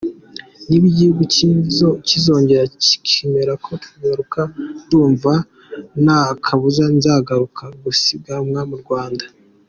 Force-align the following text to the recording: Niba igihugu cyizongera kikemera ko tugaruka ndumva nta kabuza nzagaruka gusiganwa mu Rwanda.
Niba 0.67 0.85
igihugu 0.91 1.21
cyizongera 2.07 2.63
kikemera 2.85 3.53
ko 3.65 3.71
tugaruka 3.83 4.39
ndumva 4.85 5.33
nta 6.03 6.21
kabuza 6.45 6.83
nzagaruka 6.97 7.63
gusiganwa 7.83 8.61
mu 8.71 8.77
Rwanda. 8.83 9.25